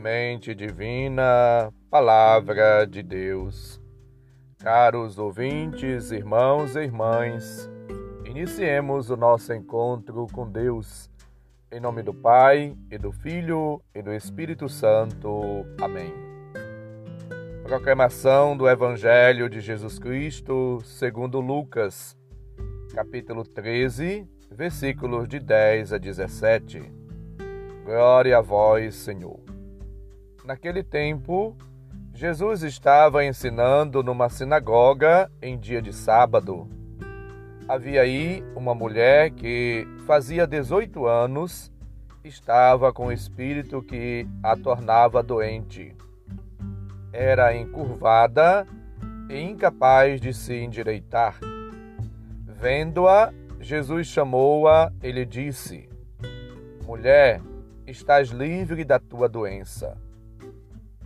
Semente 0.00 0.54
Divina, 0.54 1.70
Palavra 1.90 2.86
de 2.86 3.02
Deus. 3.02 3.78
Caros 4.58 5.18
ouvintes, 5.18 6.10
irmãos 6.10 6.74
e 6.74 6.80
irmãs, 6.80 7.70
iniciemos 8.24 9.10
o 9.10 9.16
nosso 9.18 9.52
encontro 9.52 10.26
com 10.32 10.50
Deus. 10.50 11.10
Em 11.70 11.78
nome 11.78 12.02
do 12.02 12.14
Pai, 12.14 12.74
e 12.90 12.96
do 12.96 13.12
Filho, 13.12 13.82
e 13.94 14.00
do 14.00 14.10
Espírito 14.10 14.70
Santo. 14.70 15.66
Amém. 15.78 16.14
Proclamação 17.62 18.56
do 18.56 18.66
Evangelho 18.66 19.50
de 19.50 19.60
Jesus 19.60 19.98
Cristo, 19.98 20.80
segundo 20.82 21.40
Lucas, 21.40 22.16
capítulo 22.94 23.44
13, 23.44 24.26
versículos 24.50 25.28
de 25.28 25.38
10 25.38 25.92
a 25.92 25.98
17. 25.98 26.90
Glória 27.84 28.38
a 28.38 28.40
vós, 28.40 28.94
Senhor. 28.94 29.49
Naquele 30.50 30.82
tempo, 30.82 31.56
Jesus 32.12 32.64
estava 32.64 33.24
ensinando 33.24 34.02
numa 34.02 34.28
sinagoga 34.28 35.30
em 35.40 35.56
dia 35.56 35.80
de 35.80 35.92
sábado. 35.92 36.68
Havia 37.68 38.02
aí 38.02 38.42
uma 38.56 38.74
mulher 38.74 39.30
que 39.30 39.86
fazia 40.08 40.48
18 40.48 41.06
anos 41.06 41.70
estava 42.24 42.92
com 42.92 43.06
o 43.06 43.12
espírito 43.12 43.80
que 43.80 44.26
a 44.42 44.56
tornava 44.56 45.22
doente. 45.22 45.94
Era 47.12 47.54
encurvada 47.54 48.66
e 49.28 49.40
incapaz 49.40 50.20
de 50.20 50.34
se 50.34 50.56
endireitar. 50.56 51.38
Vendo-a, 52.60 53.32
Jesus 53.60 54.08
chamou-a 54.08 54.92
e 55.00 55.12
lhe 55.12 55.24
disse: 55.24 55.88
Mulher, 56.84 57.40
estás 57.86 58.30
livre 58.30 58.84
da 58.84 58.98
tua 58.98 59.28
doença. 59.28 59.96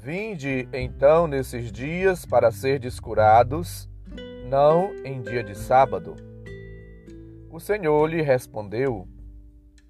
Vinde 0.00 0.68
então 0.72 1.26
nesses 1.26 1.72
dias 1.72 2.24
para 2.24 2.52
ser 2.52 2.78
descurados, 2.78 3.90
não 4.48 4.94
em 5.04 5.20
dia 5.20 5.42
de 5.42 5.56
sábado. 5.56 6.14
O 7.50 7.58
Senhor 7.58 8.06
lhe 8.06 8.22
respondeu: 8.22 9.08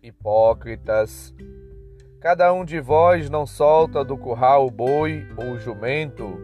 Hipócritas, 0.02 1.34
cada 2.22 2.50
um 2.54 2.64
de 2.64 2.80
vós 2.80 3.28
não 3.28 3.46
solta 3.46 4.02
do 4.02 4.16
curral 4.16 4.66
o 4.66 4.70
boi 4.70 5.26
ou 5.36 5.52
o 5.52 5.58
jumento 5.58 6.40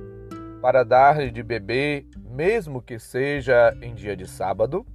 para 0.61 0.85
dar-lhe 0.85 1.31
de 1.31 1.43
beber, 1.43 2.07
mesmo 2.19 2.83
que 2.83 2.99
seja 2.99 3.75
em 3.81 3.95
dia 3.95 4.15
de 4.15 4.29
sábado? 4.29 4.87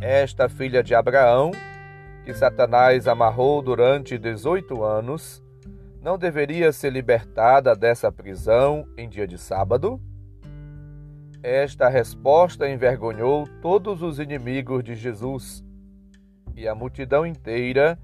Esta 0.00 0.48
filha 0.48 0.82
de 0.82 0.92
Abraão, 0.92 1.52
que 2.24 2.34
Satanás 2.34 3.06
amarrou 3.06 3.62
durante 3.62 4.18
dezoito 4.18 4.82
anos, 4.82 5.43
não 6.04 6.18
deveria 6.18 6.70
ser 6.70 6.90
libertada 6.90 7.74
dessa 7.74 8.12
prisão 8.12 8.86
em 8.94 9.08
dia 9.08 9.26
de 9.26 9.38
sábado? 9.38 9.98
Esta 11.42 11.88
resposta 11.88 12.68
envergonhou 12.68 13.48
todos 13.62 14.02
os 14.02 14.18
inimigos 14.18 14.84
de 14.84 14.94
Jesus, 14.94 15.64
e 16.54 16.68
a 16.68 16.74
multidão 16.74 17.24
inteira 17.24 17.98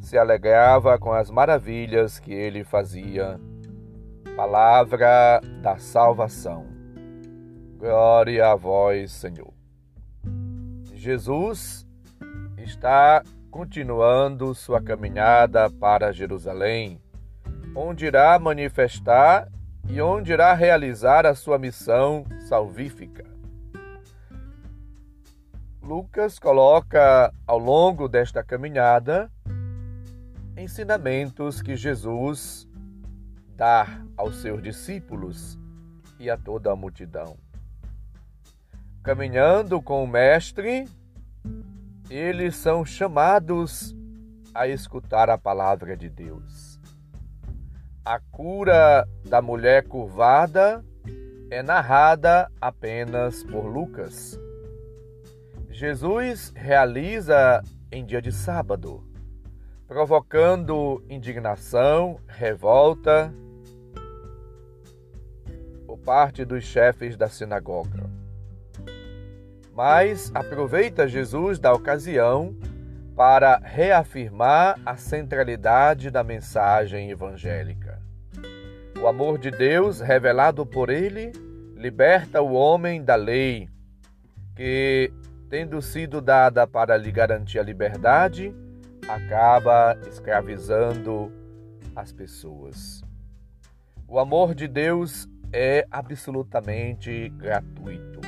se 0.00 0.18
alegrava 0.18 0.98
com 0.98 1.12
as 1.12 1.30
maravilhas 1.30 2.18
que 2.18 2.32
ele 2.32 2.64
fazia. 2.64 3.40
Palavra 4.34 5.40
da 5.62 5.76
salvação. 5.76 6.66
Glória 7.78 8.48
a 8.48 8.56
vós, 8.56 9.12
Senhor. 9.12 9.54
Jesus 10.92 11.86
está 12.58 13.22
continuando 13.48 14.52
sua 14.56 14.82
caminhada 14.82 15.70
para 15.70 16.10
Jerusalém 16.10 17.03
onde 17.74 18.06
irá 18.06 18.38
manifestar 18.38 19.48
e 19.88 20.00
onde 20.00 20.32
irá 20.32 20.54
realizar 20.54 21.26
a 21.26 21.34
sua 21.34 21.58
missão 21.58 22.24
salvífica. 22.48 23.24
Lucas 25.82 26.38
coloca 26.38 27.32
ao 27.46 27.58
longo 27.58 28.08
desta 28.08 28.42
caminhada 28.42 29.30
ensinamentos 30.56 31.60
que 31.60 31.76
Jesus 31.76 32.66
dá 33.56 34.02
aos 34.16 34.40
seus 34.40 34.62
discípulos 34.62 35.58
e 36.18 36.30
a 36.30 36.38
toda 36.38 36.72
a 36.72 36.76
multidão. 36.76 37.36
Caminhando 39.02 39.82
com 39.82 40.02
o 40.02 40.08
Mestre, 40.08 40.88
eles 42.08 42.56
são 42.56 42.84
chamados 42.84 43.94
a 44.54 44.66
escutar 44.66 45.28
a 45.28 45.36
palavra 45.36 45.94
de 45.96 46.08
Deus. 46.08 46.63
A 48.06 48.20
cura 48.20 49.08
da 49.24 49.40
mulher 49.40 49.88
curvada 49.88 50.84
é 51.50 51.62
narrada 51.62 52.52
apenas 52.60 53.42
por 53.44 53.64
Lucas. 53.64 54.38
Jesus 55.70 56.52
realiza 56.54 57.62
em 57.90 58.04
dia 58.04 58.20
de 58.20 58.30
sábado, 58.30 59.02
provocando 59.88 61.02
indignação, 61.08 62.20
revolta 62.28 63.32
por 65.86 65.96
parte 65.96 66.44
dos 66.44 66.62
chefes 66.62 67.16
da 67.16 67.30
sinagoga. 67.30 68.04
Mas 69.72 70.30
aproveita 70.34 71.08
Jesus 71.08 71.58
da 71.58 71.72
ocasião 71.72 72.54
para 73.16 73.58
reafirmar 73.58 74.78
a 74.84 74.96
centralidade 74.96 76.10
da 76.10 76.22
mensagem 76.22 77.10
evangélica. 77.10 77.83
O 79.04 79.06
amor 79.06 79.36
de 79.36 79.50
Deus, 79.50 80.00
revelado 80.00 80.64
por 80.64 80.88
ele, 80.88 81.30
liberta 81.76 82.40
o 82.40 82.54
homem 82.54 83.04
da 83.04 83.14
lei, 83.14 83.68
que, 84.56 85.12
tendo 85.50 85.82
sido 85.82 86.22
dada 86.22 86.66
para 86.66 86.96
lhe 86.96 87.12
garantir 87.12 87.58
a 87.58 87.62
liberdade, 87.62 88.56
acaba 89.06 89.94
escravizando 90.08 91.30
as 91.94 92.14
pessoas. 92.14 93.04
O 94.08 94.18
amor 94.18 94.54
de 94.54 94.66
Deus 94.66 95.28
é 95.52 95.86
absolutamente 95.90 97.28
gratuito. 97.36 98.22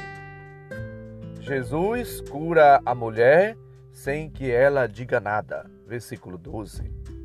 Jesus 1.41 2.21
cura 2.21 2.83
a 2.85 2.95
mulher 2.95 3.57
sem 3.93 4.29
que 4.29 4.51
ela 4.51 4.87
diga 4.87 5.21
nada. 5.21 5.71
Versículo 5.87 6.37
12. 6.37 7.16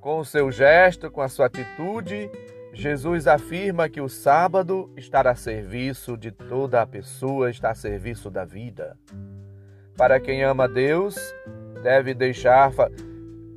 Com 0.00 0.20
o 0.20 0.24
seu 0.24 0.50
gesto, 0.50 1.10
com 1.10 1.20
a 1.20 1.28
sua 1.28 1.46
atitude, 1.46 2.30
Jesus 2.72 3.26
afirma 3.26 3.88
que 3.88 4.00
o 4.00 4.08
sábado 4.08 4.92
está 4.96 5.28
a 5.28 5.34
serviço 5.34 6.16
de 6.16 6.30
toda 6.30 6.80
a 6.80 6.86
pessoa, 6.86 7.50
está 7.50 7.70
a 7.70 7.74
serviço 7.74 8.30
da 8.30 8.44
vida. 8.44 8.96
Para 9.96 10.20
quem 10.20 10.44
ama 10.44 10.68
Deus, 10.68 11.16
deve 11.82 12.14
deixar 12.14 12.72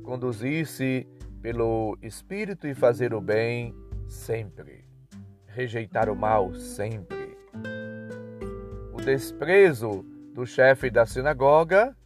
conduzir-se 0.02 1.06
pelo 1.40 1.96
Espírito 2.02 2.66
e 2.66 2.74
fazer 2.74 3.14
o 3.14 3.20
bem 3.20 3.72
sempre, 4.08 4.84
rejeitar 5.46 6.08
o 6.08 6.16
mal 6.16 6.52
sempre. 6.54 7.38
O 8.92 8.96
desprezo 8.96 10.04
do 10.34 10.44
chefe 10.44 10.90
da 10.90 11.06
sinagoga 11.06 11.96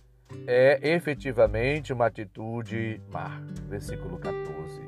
é 0.47 0.79
efetivamente 0.83 1.93
uma 1.93 2.07
atitude 2.07 3.01
má. 3.11 3.41
Versículo 3.69 4.19
14. 4.19 4.81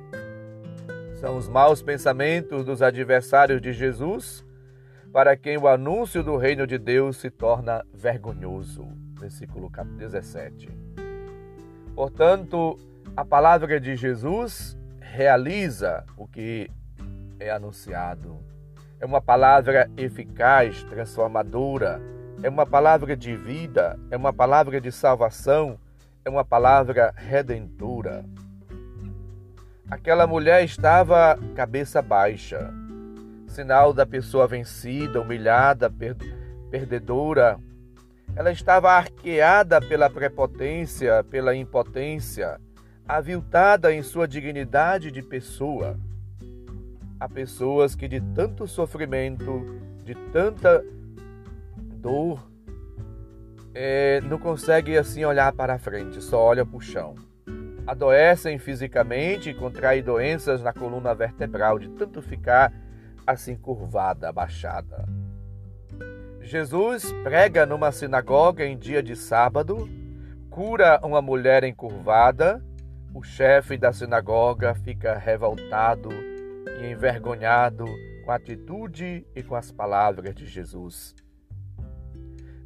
São 1.15 1.37
os 1.37 1.49
maus 1.49 1.83
pensamentos 1.83 2.65
dos 2.65 2.81
adversários 2.81 3.61
de 3.61 3.73
Jesus 3.73 4.45
para 5.13 5.37
quem 5.37 5.57
o 5.57 5.67
anúncio 5.67 6.23
do 6.23 6.37
reino 6.37 6.67
de 6.67 6.79
Deus 6.79 7.17
se 7.17 7.31
torna 7.31 7.85
vergonhoso. 7.93 8.87
Versículo 9.19 9.71
17. 9.97 10.69
Portanto, 11.95 12.79
a 13.17 13.25
palavra 13.25 13.81
de 13.81 13.97
Jesus 13.97 14.79
realiza 15.01 16.05
o 16.17 16.27
que 16.27 16.71
é 17.41 17.51
anunciado. 17.51 18.39
É 19.01 19.07
uma 19.07 19.21
palavra 19.21 19.91
eficaz, 19.97 20.85
transformadora, 20.85 22.01
é 22.43 22.49
uma 22.49 22.65
palavra 22.65 23.17
de 23.17 23.35
vida, 23.35 23.99
é 24.11 24.17
uma 24.17 24.33
palavra 24.33 24.81
de 24.81 24.93
salvação, 24.93 25.79
é 26.25 26.31
uma 26.31 26.45
palavra 26.45 27.13
redentora. 27.17 28.25
Aquela 29.91 30.27
mulher 30.27 30.63
estava 30.63 31.39
cabeça 31.57 32.01
baixa, 32.01 32.73
sinal 33.49 33.93
da 33.93 34.07
pessoa 34.07 34.47
vencida, 34.47 35.21
humilhada, 35.21 35.91
per 35.91 36.17
perdedora. 36.71 37.59
Ela 38.37 38.53
estava 38.53 38.93
arqueada 38.93 39.81
pela 39.81 40.11
prepotência, 40.11 41.25
pela 41.25 41.57
impotência, 41.57 42.61
aviltada 43.09 43.93
em 43.93 44.03
sua 44.03 44.29
dignidade 44.29 45.11
de 45.11 45.23
pessoa. 45.23 45.99
Há 47.19 47.27
pessoas 47.27 47.95
que 47.95 48.07
de 48.07 48.21
tanto 48.21 48.69
sofrimento, 48.69 49.81
de 50.05 50.15
tanta 50.31 50.85
dor, 51.99 52.51
é, 53.75 54.21
não 54.23 54.39
conseguem 54.39 54.97
assim 54.97 55.25
olhar 55.25 55.53
para 55.53 55.79
frente, 55.79 56.23
só 56.23 56.41
olha 56.41 56.65
para 56.65 56.77
o 56.77 56.81
chão. 56.81 57.15
Adoecem 57.87 58.59
fisicamente, 58.59 59.55
contraem 59.55 60.03
doenças 60.03 60.63
na 60.63 60.73
coluna 60.73 61.15
vertebral 61.15 61.79
de 61.79 61.89
tanto 61.91 62.21
ficar 62.21 62.73
assim 63.27 63.57
curvada, 63.57 64.29
abaixada. 64.29 65.07
Jesus 66.41 67.13
prega 67.23 67.67
numa 67.67 67.93
sinagoga 67.93 68.65
em 68.65 68.77
dia 68.77 69.03
de 69.03 69.15
sábado, 69.15 69.89
cura 70.51 70.99
uma 71.03 71.21
mulher 71.21 71.63
encurvada. 71.65 72.65
O 73.15 73.23
chefe 73.23 73.77
da 73.77 73.93
sinagoga 73.93 74.75
fica 74.75 75.17
revoltado 75.17 76.11
e 76.81 76.91
envergonhado 76.91 77.85
com 78.25 78.31
a 78.31 78.37
atitude 78.37 79.27
e 79.35 79.43
com 79.43 79.55
as 79.55 79.71
palavras 79.71 80.35
de 80.35 80.47
Jesus. 80.47 81.15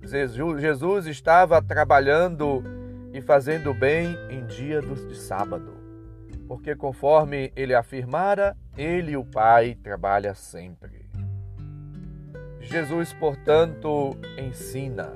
Jesus 0.05 1.07
estava 1.07 1.63
trabalhando 1.63 2.63
e 3.13 3.21
fazendo 3.21 3.73
bem 3.73 4.17
em 4.29 4.45
dia 4.47 4.81
de 4.81 5.15
sábado, 5.17 5.73
porque 6.49 6.75
conforme 6.75 7.53
ele 7.55 7.75
afirmara, 7.75 8.57
ele 8.77 9.17
o 9.17 9.25
Pai 9.25 9.75
trabalham 9.75 10.35
sempre. 10.35 11.09
Jesus, 12.61 13.13
portanto, 13.13 14.17
ensina 14.39 15.13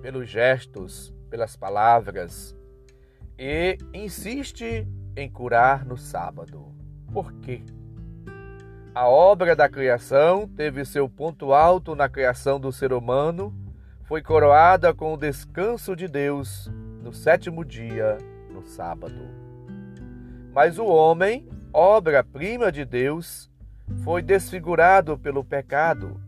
pelos 0.00 0.28
gestos, 0.28 1.12
pelas 1.28 1.56
palavras 1.56 2.56
e 3.38 3.78
insiste 3.92 4.86
em 5.16 5.30
curar 5.30 5.84
no 5.84 5.96
sábado. 5.96 6.72
Por 7.12 7.32
quê? 7.40 7.62
A 8.94 9.08
obra 9.08 9.54
da 9.54 9.68
criação 9.68 10.46
teve 10.48 10.84
seu 10.84 11.08
ponto 11.08 11.52
alto 11.52 11.94
na 11.94 12.08
criação 12.08 12.58
do 12.60 12.72
ser 12.72 12.92
humano 12.92 13.54
foi 14.08 14.22
coroada 14.22 14.94
com 14.94 15.12
o 15.12 15.18
descanso 15.18 15.94
de 15.94 16.08
Deus 16.08 16.72
no 17.02 17.12
sétimo 17.12 17.62
dia, 17.62 18.16
no 18.50 18.64
sábado. 18.64 19.20
Mas 20.50 20.78
o 20.78 20.86
homem, 20.86 21.46
obra-prima 21.74 22.72
de 22.72 22.86
Deus, 22.86 23.50
foi 24.02 24.22
desfigurado 24.22 25.18
pelo 25.18 25.44
pecado. 25.44 26.18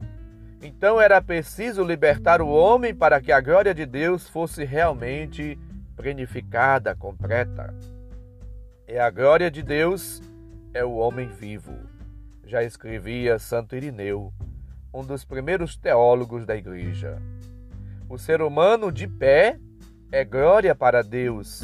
Então 0.61 1.01
era 1.01 1.23
preciso 1.23 1.83
libertar 1.83 2.43
o 2.43 2.49
homem 2.49 2.95
para 2.95 3.19
que 3.19 3.33
a 3.33 3.41
glória 3.41 3.73
de 3.73 3.87
Deus 3.87 4.29
fosse 4.29 4.63
realmente 4.63 5.59
planificada, 5.97 6.95
completa. 6.95 7.75
E 8.87 8.99
a 8.99 9.09
glória 9.09 9.51
de 9.51 9.63
Deus 9.63 10.21
é 10.75 10.85
o 10.85 10.97
homem 10.97 11.29
vivo. 11.29 11.75
Já 12.45 12.63
escrevia 12.63 13.39
Santo 13.39 13.75
Irineu, 13.75 14.35
um 14.93 15.03
dos 15.03 15.25
primeiros 15.25 15.79
teólogos 15.79 16.45
da 16.45 16.55
igreja. 16.55 17.17
O 18.11 18.19
ser 18.19 18.43
humano 18.43 18.91
de 18.91 19.07
pé 19.07 19.57
é 20.11 20.25
glória 20.25 20.75
para 20.75 21.01
Deus. 21.01 21.63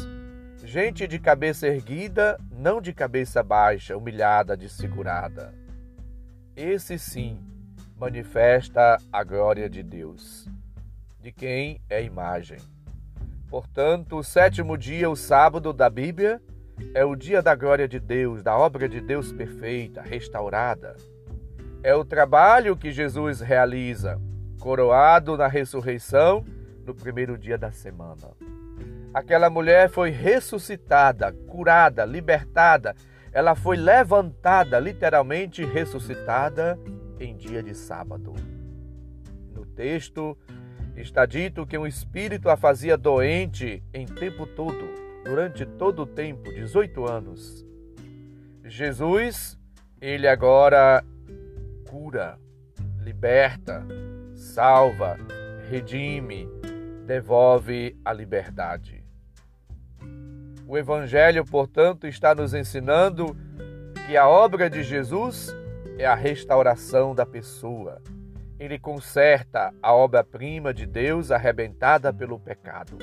Gente 0.63 1.05
de 1.05 1.19
cabeça 1.19 1.67
erguida, 1.67 2.39
não 2.49 2.79
de 2.79 2.93
cabeça 2.93 3.43
baixa, 3.43 3.97
humilhada, 3.97 4.55
desfigurada. 4.55 5.53
Esse 6.55 6.97
sim 6.97 7.37
manifesta 7.99 8.97
a 9.11 9.25
glória 9.25 9.69
de 9.69 9.83
Deus, 9.83 10.47
de 11.19 11.33
quem 11.33 11.81
é 11.89 12.01
imagem. 12.01 12.59
Portanto, 13.49 14.15
o 14.15 14.23
sétimo 14.23 14.77
dia, 14.77 15.09
o 15.09 15.17
sábado 15.17 15.73
da 15.73 15.89
Bíblia, 15.89 16.41
é 16.93 17.03
o 17.03 17.13
dia 17.13 17.41
da 17.41 17.55
glória 17.55 17.89
de 17.89 17.99
Deus, 17.99 18.41
da 18.41 18.57
obra 18.57 18.87
de 18.87 19.01
Deus 19.01 19.33
perfeita, 19.33 20.01
restaurada. 20.01 20.95
É 21.83 21.93
o 21.93 22.05
trabalho 22.05 22.77
que 22.77 22.89
Jesus 22.89 23.41
realiza 23.41 24.17
coroado 24.59 25.37
na 25.37 25.47
ressurreição 25.47 26.43
no 26.85 26.93
primeiro 26.93 27.37
dia 27.37 27.57
da 27.57 27.71
semana. 27.71 28.31
Aquela 29.13 29.49
mulher 29.49 29.89
foi 29.89 30.09
ressuscitada, 30.09 31.31
curada, 31.31 32.05
libertada. 32.05 32.95
Ela 33.31 33.55
foi 33.55 33.75
levantada, 33.75 34.79
literalmente 34.79 35.65
ressuscitada, 35.65 36.79
em 37.19 37.35
dia 37.35 37.63
de 37.63 37.73
sábado. 37.73 38.33
No 39.53 39.65
texto 39.65 40.37
está 40.95 41.25
dito 41.25 41.65
que 41.65 41.77
um 41.77 41.87
espírito 41.87 42.49
a 42.49 42.55
fazia 42.55 42.97
doente 42.97 43.83
em 43.93 44.05
tempo 44.05 44.45
todo, 44.45 44.87
durante 45.23 45.65
todo 45.65 46.03
o 46.03 46.05
tempo, 46.05 46.51
18 46.53 47.05
anos. 47.07 47.65
Jesus, 48.63 49.57
ele 49.99 50.27
agora 50.27 51.03
cura, 51.89 52.37
liberta, 52.99 53.85
salva, 54.57 55.19
redime, 55.69 56.49
devolve 57.05 57.95
a 58.03 58.11
liberdade. 58.11 59.05
O 60.67 60.75
Evangelho, 60.75 61.45
portanto, 61.45 62.07
está 62.07 62.33
nos 62.33 62.55
ensinando 62.55 63.37
que 64.07 64.17
a 64.17 64.27
obra 64.27 64.67
de 64.67 64.81
Jesus 64.81 65.55
é 65.99 66.07
a 66.07 66.15
restauração 66.15 67.13
da 67.13 67.23
pessoa. 67.23 68.01
Ele 68.59 68.79
conserta 68.79 69.71
a 69.79 69.93
obra-prima 69.93 70.73
de 70.73 70.87
Deus 70.87 71.29
arrebentada 71.29 72.11
pelo 72.11 72.39
pecado. 72.39 72.97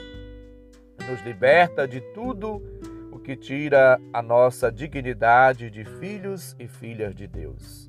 Nos 1.09 1.23
liberta 1.23 1.87
de 1.87 2.01
tudo 2.01 2.61
o 3.13 3.19
que 3.21 3.37
tira 3.37 4.01
a 4.13 4.21
nossa 4.21 4.73
dignidade 4.73 5.71
de 5.71 5.85
filhos 5.85 6.57
e 6.59 6.67
filhas 6.67 7.15
de 7.15 7.29
Deus. 7.29 7.84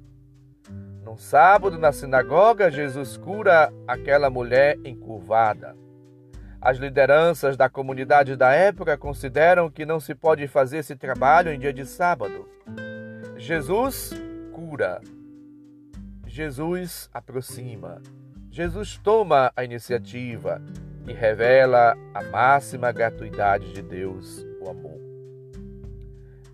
No 1.06 1.20
sábado, 1.20 1.78
na 1.78 1.92
sinagoga, 1.92 2.72
Jesus 2.72 3.16
cura 3.16 3.72
aquela 3.88 4.28
mulher 4.28 4.76
encurvada. 4.84 5.76
As 6.60 6.80
lideranças 6.80 7.56
da 7.56 7.70
comunidade 7.70 8.36
da 8.36 8.52
época 8.54 8.98
consideram 8.98 9.70
que 9.70 9.86
não 9.86 10.00
se 10.00 10.16
pode 10.16 10.48
fazer 10.48 10.80
esse 10.80 10.96
trabalho 10.96 11.52
em 11.52 11.60
dia 11.60 11.72
de 11.72 11.86
sábado. 11.86 12.50
Jesus 13.38 14.14
cura. 14.52 15.00
Jesus 16.26 17.08
aproxima. 17.14 18.02
Jesus 18.50 18.98
toma 18.98 19.54
a 19.56 19.64
iniciativa 19.64 20.60
e 21.08 21.14
revela 21.14 21.96
a 22.16 22.24
máxima 22.24 22.92
gratuidade 22.92 23.74
de 23.74 23.84
Deus, 23.84 24.44
o 24.60 24.68
amor. 24.68 25.00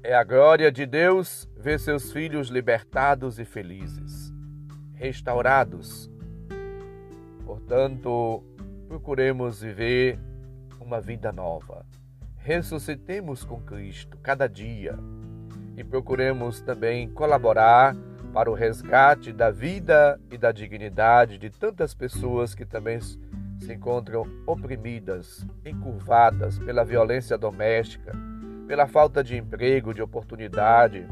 É 0.04 0.14
a 0.14 0.26
glória 0.26 0.70
de 0.70 0.86
Deus 0.86 1.48
ver 1.56 1.80
seus 1.80 2.12
filhos 2.12 2.50
libertados 2.50 3.40
e 3.40 3.46
felizes 3.46 4.21
restaurados. 5.02 6.12
Portanto, 7.44 8.44
procuremos 8.88 9.62
viver 9.62 10.20
uma 10.80 11.02
vida 11.02 11.32
nova. 11.32 11.84
Ressuscitemos 12.38 13.44
com 13.44 13.60
Cristo 13.62 14.16
cada 14.22 14.48
dia 14.48 14.96
e 15.76 15.84
procuremos 15.84 16.62
também 16.62 17.10
colaborar 17.10 17.96
para 18.32 18.50
o 18.50 18.54
resgate 18.54 19.34
da 19.34 19.50
vida 19.50 20.22
e 20.32 20.38
da 20.38 20.52
dignidade 20.52 21.40
de 21.40 21.50
tantas 21.50 21.96
pessoas 21.96 22.54
que 22.54 22.64
também 22.64 23.00
se 23.02 23.74
encontram 23.74 24.24
oprimidas, 24.46 25.44
encurvadas 25.66 26.60
pela 26.60 26.86
violência 26.86 27.40
doméstica, 27.40 28.12
pela 28.68 28.86
falta 28.86 29.24
de 29.24 29.36
emprego, 29.36 29.96
de 29.96 30.02
oportunidade, 30.02 31.08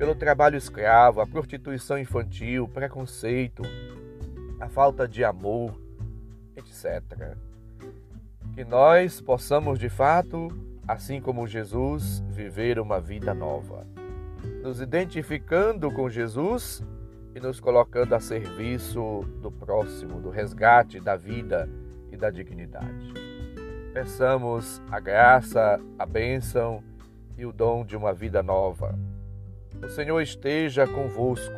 pelo 0.00 0.14
trabalho 0.14 0.56
escravo, 0.56 1.20
a 1.20 1.26
prostituição 1.26 1.98
infantil, 1.98 2.66
preconceito, 2.66 3.62
a 4.58 4.66
falta 4.66 5.06
de 5.06 5.22
amor, 5.22 5.78
etc. 6.56 7.36
Que 8.54 8.64
nós 8.64 9.20
possamos 9.20 9.78
de 9.78 9.90
fato, 9.90 10.48
assim 10.88 11.20
como 11.20 11.46
Jesus, 11.46 12.24
viver 12.30 12.78
uma 12.78 12.98
vida 12.98 13.34
nova, 13.34 13.86
nos 14.62 14.80
identificando 14.80 15.92
com 15.92 16.08
Jesus 16.08 16.82
e 17.34 17.38
nos 17.38 17.60
colocando 17.60 18.14
a 18.14 18.20
serviço 18.20 19.20
do 19.42 19.52
próximo, 19.52 20.18
do 20.18 20.30
resgate 20.30 20.98
da 20.98 21.14
vida 21.14 21.68
e 22.10 22.16
da 22.16 22.30
dignidade. 22.30 23.12
Peçamos 23.92 24.80
a 24.90 24.98
graça, 24.98 25.78
a 25.98 26.06
bênção 26.06 26.82
e 27.36 27.44
o 27.44 27.52
dom 27.52 27.84
de 27.84 27.98
uma 27.98 28.14
vida 28.14 28.42
nova 28.42 28.98
o 29.82 29.88
Senhor 29.88 30.20
esteja 30.20 30.86
convosco, 30.86 31.52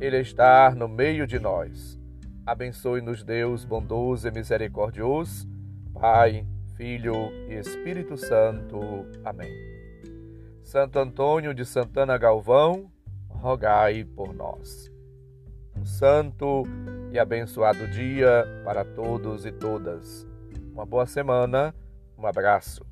Ele 0.00 0.18
está 0.20 0.74
no 0.74 0.88
meio 0.88 1.26
de 1.26 1.38
nós. 1.38 1.98
Abençoe-nos, 2.46 3.22
Deus 3.22 3.64
bondoso 3.64 4.28
e 4.28 4.30
misericordioso, 4.30 5.48
Pai, 5.92 6.46
Filho 6.76 7.30
e 7.48 7.54
Espírito 7.54 8.16
Santo. 8.16 8.80
Amém. 9.24 9.50
Santo 10.62 10.98
Antônio 10.98 11.54
de 11.54 11.64
Santana 11.64 12.18
Galvão, 12.18 12.90
rogai 13.28 14.04
por 14.04 14.34
nós. 14.34 14.90
Um 15.76 15.84
santo 15.84 16.64
e 17.12 17.18
abençoado 17.18 17.86
dia 17.88 18.44
para 18.64 18.84
todos 18.84 19.46
e 19.46 19.52
todas. 19.52 20.26
Uma 20.72 20.84
boa 20.84 21.06
semana, 21.06 21.74
um 22.18 22.26
abraço. 22.26 22.84